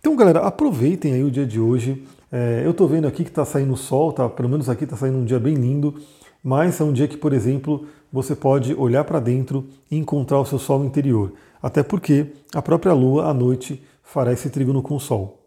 Então, 0.00 0.16
galera, 0.16 0.40
aproveitem 0.40 1.12
aí 1.12 1.22
o 1.22 1.30
dia 1.30 1.44
de 1.44 1.60
hoje. 1.60 2.02
É, 2.32 2.62
eu 2.64 2.70
estou 2.70 2.88
vendo 2.88 3.06
aqui 3.06 3.22
que 3.22 3.28
está 3.28 3.44
saindo 3.44 3.76
sol, 3.76 4.12
tá? 4.14 4.26
Pelo 4.30 4.48
menos 4.48 4.70
aqui 4.70 4.84
está 4.84 4.96
saindo 4.96 5.18
um 5.18 5.26
dia 5.26 5.38
bem 5.38 5.54
lindo. 5.54 5.94
Mas 6.42 6.80
é 6.80 6.84
um 6.84 6.92
dia 6.92 7.06
que, 7.06 7.18
por 7.18 7.34
exemplo, 7.34 7.86
você 8.10 8.34
pode 8.34 8.72
olhar 8.74 9.04
para 9.04 9.20
dentro 9.20 9.66
e 9.90 9.98
encontrar 9.98 10.40
o 10.40 10.46
seu 10.46 10.58
sol 10.58 10.86
interior. 10.86 11.34
Até 11.62 11.82
porque 11.82 12.28
a 12.54 12.62
própria 12.62 12.94
Lua 12.94 13.26
à 13.26 13.34
noite 13.34 13.82
fará 14.02 14.32
esse 14.32 14.48
trígono 14.48 14.82
com 14.82 14.96
o 14.96 15.00
Sol. 15.00 15.38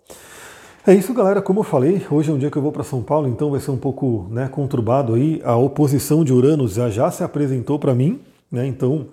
É 0.86 0.94
isso, 0.94 1.16
galera. 1.16 1.42
Como 1.42 1.62
eu 1.62 1.64
falei, 1.64 2.06
hoje 2.12 2.30
é 2.30 2.34
um 2.34 2.38
dia 2.38 2.52
que 2.52 2.58
eu 2.58 2.62
vou 2.62 2.72
para 2.72 2.84
São 2.84 3.02
Paulo, 3.02 3.28
então 3.28 3.50
vai 3.50 3.60
ser 3.60 3.72
um 3.72 3.78
pouco 3.78 4.28
né, 4.30 4.48
conturbado 4.48 5.16
aí. 5.16 5.42
A 5.44 5.56
oposição 5.56 6.24
de 6.24 6.32
Urano 6.32 6.68
já, 6.68 6.92
já 6.92 7.10
se 7.10 7.24
apresentou 7.24 7.80
para 7.80 7.96
mim, 7.96 8.20
né? 8.52 8.68
Então 8.68 9.08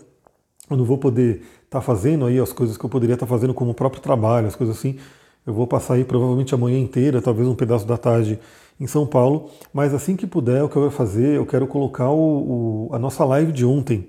eu 0.68 0.76
não 0.76 0.84
vou 0.84 0.98
poder 0.98 1.36
estar 1.64 1.78
tá 1.78 1.80
fazendo 1.80 2.26
aí 2.26 2.38
as 2.38 2.52
coisas 2.52 2.76
que 2.76 2.84
eu 2.84 2.90
poderia 2.90 3.14
estar 3.14 3.24
tá 3.24 3.30
fazendo 3.30 3.54
como 3.54 3.70
o 3.70 3.74
próprio 3.74 4.02
trabalho, 4.02 4.46
as 4.46 4.54
coisas 4.54 4.76
assim. 4.76 4.98
Eu 5.46 5.54
vou 5.54 5.66
passar 5.66 5.94
aí 5.94 6.04
provavelmente 6.04 6.54
a 6.54 6.58
manhã 6.58 6.78
inteira, 6.78 7.22
talvez 7.22 7.48
um 7.48 7.54
pedaço 7.54 7.86
da 7.86 7.96
tarde 7.96 8.38
em 8.78 8.86
São 8.86 9.06
Paulo, 9.06 9.50
mas 9.72 9.92
assim 9.92 10.16
que 10.16 10.26
puder, 10.26 10.62
o 10.62 10.68
que 10.68 10.76
eu 10.76 10.82
vou 10.82 10.90
fazer, 10.90 11.36
eu 11.36 11.44
quero 11.44 11.66
colocar 11.66 12.08
o, 12.10 12.88
o, 12.88 12.94
a 12.94 12.98
nossa 12.98 13.24
live 13.24 13.52
de 13.52 13.64
ontem. 13.64 14.08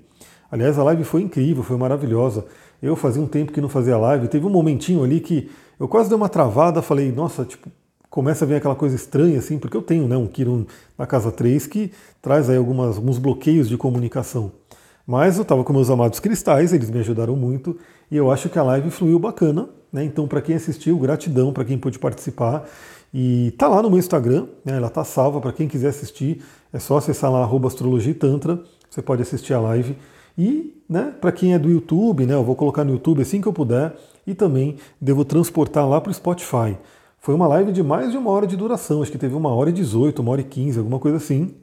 Aliás, 0.52 0.78
a 0.78 0.84
live 0.84 1.04
foi 1.04 1.22
incrível, 1.22 1.64
foi 1.64 1.78
maravilhosa. 1.78 2.46
Eu 2.82 2.96
fazia 2.96 3.22
um 3.22 3.28
tempo 3.28 3.52
que 3.52 3.62
não 3.62 3.70
fazia 3.70 3.98
live, 3.98 4.28
teve 4.28 4.46
um 4.46 4.50
momentinho 4.50 5.04
ali 5.04 5.20
que 5.20 5.50
eu 5.80 5.88
quase 5.88 6.10
dei 6.10 6.16
uma 6.16 6.30
travada, 6.30 6.82
falei, 6.82 7.12
nossa, 7.12 7.44
tipo, 7.44 7.70
começa 8.10 8.44
a 8.44 8.48
vir 8.48 8.56
aquela 8.56 8.76
coisa 8.76 8.96
estranha, 8.96 9.40
assim, 9.40 9.58
porque 9.58 9.76
eu 9.76 9.82
tenho 9.82 10.08
né, 10.08 10.18
um 10.18 10.28
Kiron 10.28 10.66
na 10.98 11.08
casa 11.08 11.32
3 11.32 11.66
que 11.68 11.92
traz 12.22 12.50
aí 12.50 12.58
algumas, 12.58 12.98
alguns 12.98 13.18
bloqueios 13.18 13.70
de 13.70 13.78
comunicação. 13.78 14.52
Mas 15.08 15.38
eu 15.38 15.44
estava 15.44 15.64
com 15.64 15.74
meus 15.74 15.90
amados 15.90 16.20
cristais, 16.20 16.74
eles 16.74 16.90
me 16.90 17.00
ajudaram 17.00 17.36
muito, 17.36 17.78
e 18.10 18.18
eu 18.18 18.30
acho 18.30 18.50
que 18.50 18.60
a 18.60 18.64
live 18.64 18.92
fluiu 18.92 19.18
bacana. 19.18 19.70
Né? 19.92 20.06
Então, 20.06 20.28
para 20.28 20.42
quem 20.42 20.56
assistiu, 20.56 20.98
gratidão 20.98 21.52
para 21.52 21.66
quem 21.66 21.78
pôde 21.78 22.00
participar. 22.00 22.68
E 23.14 23.54
tá 23.58 23.68
lá 23.68 23.82
no 23.82 23.90
meu 23.90 24.00
Instagram, 24.00 24.48
né? 24.64 24.78
ela 24.78 24.90
tá 24.90 25.04
salva 25.04 25.42
para 25.42 25.52
quem 25.52 25.68
quiser 25.68 25.90
assistir. 25.90 26.42
É 26.72 26.80
só 26.80 26.98
acessar 26.98 27.32
lá 27.32 27.50
astrologia 27.68 28.16
tantra, 28.16 28.62
você 28.90 29.02
pode 29.02 29.22
assistir 29.22 29.54
a 29.54 29.60
live. 29.60 29.98
E, 30.38 30.82
né, 30.88 31.14
para 31.20 31.32
quem 31.32 31.54
é 31.54 31.60
do 31.60 31.70
YouTube, 31.70 32.26
né, 32.26 32.34
eu 32.34 32.44
vou 32.44 32.56
colocar 32.56 32.86
no 32.86 32.94
YouTube 32.94 33.22
assim 33.22 33.42
que 33.42 33.48
eu 33.48 33.54
puder 33.54 33.94
e 34.26 34.34
também 34.34 34.78
devo 35.00 35.26
transportar 35.26 35.88
lá 35.88 36.00
para 36.00 36.10
o 36.10 36.14
Spotify. 36.14 36.78
Foi 37.20 37.36
uma 37.36 37.48
live 37.48 37.72
de 37.72 37.84
mais 37.84 38.12
de 38.12 38.18
uma 38.18 38.32
hora 38.32 38.48
de 38.48 38.56
duração, 38.56 39.02
acho 39.02 39.12
que 39.12 39.18
teve 39.18 39.36
uma 39.36 39.54
hora 39.54 39.70
e 39.70 39.74
18, 39.74 40.22
uma 40.22 40.32
hora 40.32 40.42
e 40.42 40.46
15, 40.46 40.80
alguma 40.80 41.00
coisa 41.00 41.18
assim, 41.18 41.54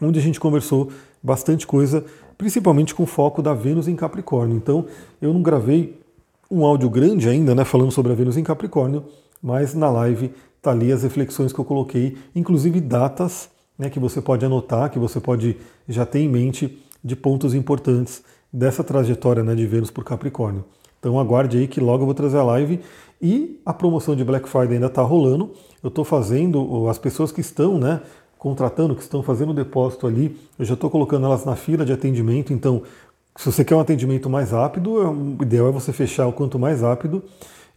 onde 0.00 0.18
a 0.18 0.22
gente 0.22 0.38
conversou 0.38 0.90
bastante 1.22 1.66
coisa, 1.66 2.04
principalmente 2.38 2.94
com 2.94 3.04
foco 3.04 3.42
da 3.42 3.52
Vênus 3.52 3.88
em 3.88 3.96
Capricórnio. 3.96 4.56
Então, 4.56 4.86
eu 5.20 5.34
não 5.34 5.42
gravei 5.42 6.00
um 6.50 6.64
áudio 6.64 6.88
grande 6.88 7.28
ainda, 7.28 7.54
né, 7.54 7.64
falando 7.64 7.90
sobre 7.90 8.12
a 8.12 8.14
Vênus 8.14 8.36
em 8.36 8.42
Capricórnio, 8.42 9.04
mas 9.42 9.74
na 9.74 9.90
live 9.90 10.32
tá 10.62 10.70
ali 10.70 10.90
as 10.90 11.02
reflexões 11.02 11.52
que 11.52 11.58
eu 11.58 11.64
coloquei, 11.64 12.16
inclusive 12.34 12.80
datas, 12.80 13.50
né, 13.78 13.90
que 13.90 14.00
você 14.00 14.20
pode 14.20 14.44
anotar, 14.44 14.90
que 14.90 14.98
você 14.98 15.20
pode 15.20 15.56
já 15.88 16.04
ter 16.04 16.20
em 16.20 16.28
mente 16.28 16.82
de 17.04 17.14
pontos 17.14 17.54
importantes 17.54 18.22
dessa 18.52 18.82
trajetória 18.82 19.42
né, 19.42 19.54
de 19.54 19.66
Vênus 19.66 19.90
por 19.90 20.04
Capricórnio. 20.04 20.64
Então 20.98 21.18
aguarde 21.20 21.58
aí 21.58 21.68
que 21.68 21.80
logo 21.80 22.02
eu 22.02 22.06
vou 22.06 22.14
trazer 22.14 22.38
a 22.38 22.42
live 22.42 22.80
e 23.22 23.60
a 23.64 23.72
promoção 23.72 24.16
de 24.16 24.24
Black 24.24 24.48
Friday 24.48 24.74
ainda 24.74 24.86
está 24.86 25.02
rolando. 25.02 25.52
Eu 25.82 25.88
estou 25.88 26.04
fazendo, 26.04 26.88
as 26.88 26.98
pessoas 26.98 27.30
que 27.30 27.40
estão 27.40 27.78
né, 27.78 28.00
contratando, 28.36 28.96
que 28.96 29.02
estão 29.02 29.22
fazendo 29.22 29.50
o 29.50 29.54
depósito 29.54 30.06
ali, 30.06 30.36
eu 30.58 30.64
já 30.64 30.74
estou 30.74 30.90
colocando 30.90 31.26
elas 31.26 31.44
na 31.44 31.54
fila 31.54 31.84
de 31.84 31.92
atendimento. 31.92 32.52
Então, 32.52 32.82
se 33.38 33.46
você 33.46 33.64
quer 33.64 33.76
um 33.76 33.80
atendimento 33.80 34.28
mais 34.28 34.50
rápido, 34.50 35.00
é 35.00 35.06
o 35.06 35.38
ideal 35.42 35.68
é 35.68 35.70
você 35.70 35.92
fechar 35.92 36.26
o 36.26 36.32
quanto 36.32 36.58
mais 36.58 36.80
rápido. 36.80 37.22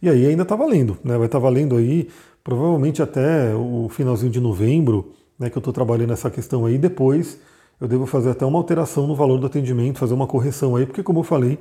E 0.02 0.08
aí 0.08 0.26
ainda 0.26 0.42
está 0.42 0.56
valendo, 0.56 0.98
né? 1.04 1.16
Vai 1.16 1.26
estar 1.26 1.38
tá 1.38 1.42
valendo 1.42 1.76
aí 1.76 2.08
provavelmente 2.42 3.00
até 3.00 3.54
o 3.54 3.88
finalzinho 3.88 4.32
de 4.32 4.40
novembro, 4.40 5.12
né? 5.38 5.48
Que 5.48 5.56
eu 5.56 5.60
estou 5.60 5.72
trabalhando 5.72 6.12
essa 6.12 6.28
questão 6.28 6.66
aí. 6.66 6.76
Depois 6.76 7.38
eu 7.80 7.86
devo 7.86 8.06
fazer 8.06 8.30
até 8.30 8.44
uma 8.44 8.58
alteração 8.58 9.06
no 9.06 9.14
valor 9.14 9.38
do 9.38 9.46
atendimento, 9.46 10.00
fazer 10.00 10.14
uma 10.14 10.26
correção 10.26 10.74
aí, 10.74 10.84
porque 10.84 11.00
como 11.00 11.20
eu 11.20 11.22
falei, 11.22 11.56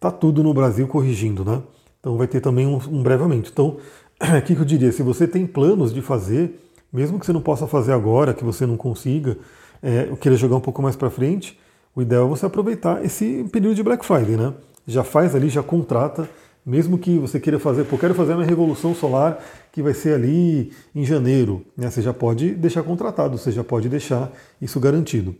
tá 0.00 0.10
tudo 0.10 0.42
no 0.42 0.52
Brasil 0.52 0.88
corrigindo, 0.88 1.44
né? 1.44 1.62
Então 2.00 2.16
vai 2.16 2.26
ter 2.26 2.40
também 2.40 2.66
um, 2.66 2.80
um 2.88 3.04
breve 3.04 3.22
aumento. 3.22 3.50
Então, 3.52 3.76
o 4.36 4.42
que, 4.42 4.54
eu 4.54 4.64
diria? 4.64 4.90
Se 4.90 5.04
você 5.04 5.28
tem 5.28 5.46
planos 5.46 5.94
de 5.94 6.02
fazer, 6.02 6.60
mesmo 6.92 7.20
que 7.20 7.26
você 7.26 7.32
não 7.32 7.40
possa 7.40 7.68
fazer 7.68 7.92
agora, 7.92 8.34
que 8.34 8.42
você 8.42 8.66
não 8.66 8.76
consiga, 8.76 9.38
é, 9.80 10.06
queira 10.20 10.36
jogar 10.36 10.56
um 10.56 10.60
pouco 10.60 10.82
mais 10.82 10.96
para 10.96 11.08
frente, 11.08 11.56
o 11.94 12.02
ideal 12.02 12.26
é 12.26 12.28
você 12.28 12.46
aproveitar 12.46 13.04
esse 13.04 13.44
período 13.52 13.74
de 13.74 13.82
Black 13.82 14.04
Friday, 14.04 14.36
né? 14.36 14.52
Já 14.86 15.04
faz 15.04 15.34
ali, 15.34 15.48
já 15.48 15.62
contrata 15.62 16.28
mesmo 16.64 16.96
que 16.96 17.18
você 17.18 17.38
queira 17.38 17.58
fazer, 17.58 17.84
pô, 17.84 17.98
quero 17.98 18.14
fazer 18.14 18.32
uma 18.32 18.44
revolução 18.44 18.94
solar 18.94 19.38
que 19.70 19.82
vai 19.82 19.92
ser 19.92 20.14
ali 20.14 20.72
em 20.94 21.04
janeiro, 21.04 21.62
né? 21.76 21.90
Você 21.90 22.00
já 22.00 22.14
pode 22.14 22.54
deixar 22.54 22.82
contratado, 22.82 23.36
você 23.36 23.52
já 23.52 23.62
pode 23.62 23.86
deixar 23.86 24.32
isso 24.62 24.80
garantido. 24.80 25.34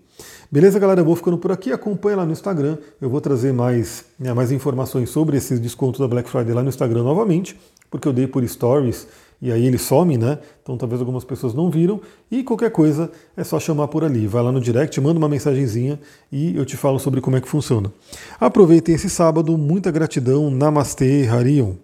Beleza, 0.52 0.78
galera? 0.78 1.00
Eu 1.00 1.04
vou 1.04 1.16
ficando 1.16 1.38
por 1.38 1.50
aqui. 1.50 1.72
Acompanha 1.72 2.18
lá 2.18 2.26
no 2.26 2.32
Instagram. 2.32 2.76
Eu 3.00 3.08
vou 3.08 3.22
trazer 3.22 3.54
mais, 3.54 4.04
né, 4.20 4.34
mais 4.34 4.52
informações 4.52 5.08
sobre 5.08 5.38
esses 5.38 5.58
descontos 5.58 5.98
da 5.98 6.06
Black 6.06 6.28
Friday 6.28 6.52
lá 6.52 6.62
no 6.62 6.68
Instagram 6.68 7.02
novamente, 7.02 7.58
porque 7.90 8.06
eu 8.06 8.12
dei 8.12 8.26
por 8.26 8.46
stories 8.46 9.08
e 9.44 9.52
aí 9.52 9.66
ele 9.66 9.76
some, 9.76 10.16
né? 10.16 10.38
Então 10.62 10.74
talvez 10.78 11.02
algumas 11.02 11.22
pessoas 11.22 11.52
não 11.52 11.70
viram. 11.70 12.00
E 12.30 12.42
qualquer 12.42 12.70
coisa 12.70 13.12
é 13.36 13.44
só 13.44 13.60
chamar 13.60 13.88
por 13.88 14.02
ali. 14.02 14.26
Vai 14.26 14.42
lá 14.42 14.50
no 14.50 14.58
direct, 14.58 14.98
manda 15.02 15.18
uma 15.18 15.28
mensagenzinha 15.28 16.00
e 16.32 16.56
eu 16.56 16.64
te 16.64 16.78
falo 16.78 16.98
sobre 16.98 17.20
como 17.20 17.36
é 17.36 17.42
que 17.42 17.48
funciona. 17.48 17.92
Aproveitem 18.40 18.94
esse 18.94 19.10
sábado, 19.10 19.58
muita 19.58 19.90
gratidão. 19.90 20.50
Namastê, 20.50 21.28
Harion. 21.28 21.74